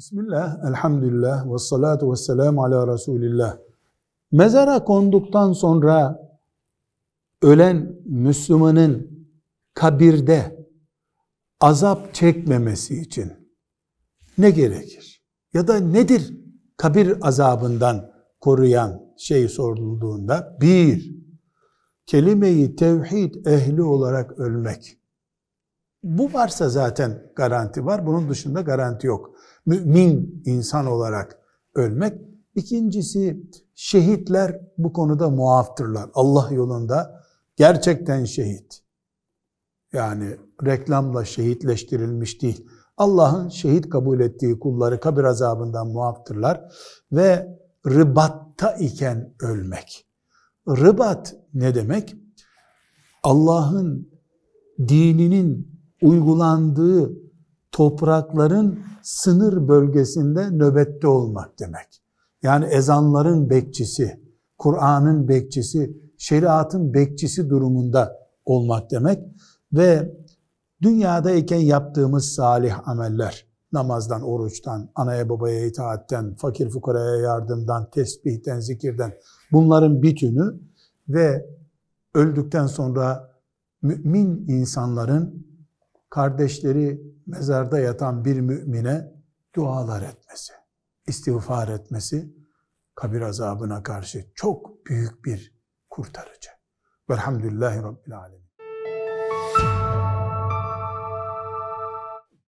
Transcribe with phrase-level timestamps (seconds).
[0.00, 3.58] Bismillah, elhamdülillah, ve salatu ve selamu ala Resulillah.
[4.32, 6.20] Mezara konduktan sonra
[7.42, 9.10] ölen Müslümanın
[9.74, 10.66] kabirde
[11.60, 13.32] azap çekmemesi için
[14.38, 15.24] ne gerekir?
[15.54, 16.34] Ya da nedir
[16.76, 20.56] kabir azabından koruyan şey sorulduğunda?
[20.60, 21.16] Bir,
[22.06, 24.99] kelime-i tevhid ehli olarak ölmek.
[26.02, 28.06] Bu varsa zaten garanti var.
[28.06, 29.30] Bunun dışında garanti yok.
[29.66, 31.38] Mümin insan olarak
[31.74, 32.20] ölmek.
[32.54, 33.42] İkincisi
[33.74, 36.10] şehitler bu konuda muaftırlar.
[36.14, 37.24] Allah yolunda
[37.56, 38.82] gerçekten şehit.
[39.92, 42.66] Yani reklamla şehitleştirilmiş değil.
[42.96, 46.72] Allah'ın şehit kabul ettiği kulları kabir azabından muaftırlar
[47.12, 50.06] ve rıbatta iken ölmek.
[50.68, 52.16] Rıbat ne demek?
[53.22, 54.10] Allah'ın
[54.88, 55.69] dininin
[56.02, 57.12] uygulandığı
[57.72, 62.02] toprakların sınır bölgesinde nöbette olmak demek.
[62.42, 64.20] Yani ezanların bekçisi,
[64.58, 69.18] Kur'an'ın bekçisi, şeriatın bekçisi durumunda olmak demek
[69.72, 70.14] ve
[70.82, 79.14] dünyadayken yaptığımız salih ameller, namazdan, oruçtan, anaya babaya itaatten, fakir fukaraya yardımdan, tesbihten, zikirden
[79.52, 80.60] bunların bütünü
[81.08, 81.46] ve
[82.14, 83.30] öldükten sonra
[83.82, 85.49] mümin insanların
[86.10, 89.12] kardeşleri mezarda yatan bir mümine
[89.54, 90.52] dualar etmesi,
[91.06, 92.34] istiğfar etmesi
[92.94, 96.50] kabir azabına karşı çok büyük bir kurtarıcı.
[97.10, 98.50] Velhamdülillahi Rabbil Alemin.